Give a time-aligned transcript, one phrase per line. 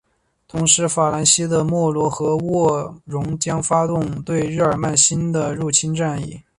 [0.47, 6.41] 同时法兰西的莫罗和喔戌将发动对日耳曼新的入侵战役。